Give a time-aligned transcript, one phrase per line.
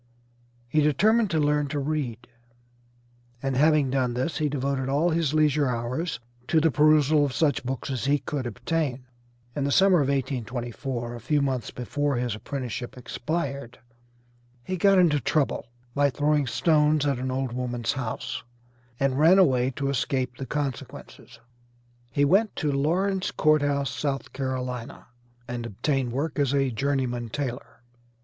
[0.67, 2.27] He determined to learn to read,
[3.39, 7.63] and having done this he devoted all his leisure hours to the perusal of such
[7.63, 9.05] books as he could obtain.
[9.55, 13.77] In the summer of 1824, a few months before his apprenticeship expired,
[14.63, 18.41] he got into trouble by throwing stones at an old woman's house,
[18.99, 21.39] and ran away to escape the consequences.
[22.11, 25.05] He went to Lauren's Court House, South Carolina,
[25.47, 27.83] and obtained work as a journeyman tailor.